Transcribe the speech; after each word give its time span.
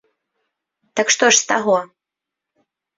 Так 1.01 1.07
што 1.17 1.31
з 1.43 1.47
таго? 1.55 1.77